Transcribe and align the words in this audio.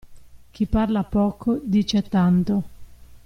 Chi 0.49 0.65
parla 0.65 1.03
poco, 1.03 1.59
dice 1.61 2.01
tanto. 2.01 2.63